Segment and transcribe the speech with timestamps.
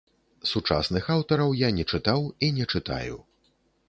[0.51, 3.21] Сучасных аўтараў я не чытаў і не чытаю.